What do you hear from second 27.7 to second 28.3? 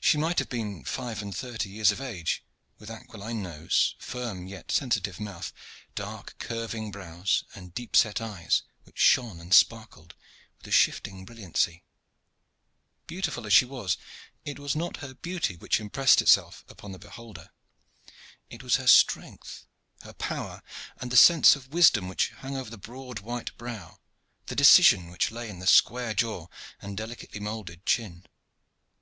chin.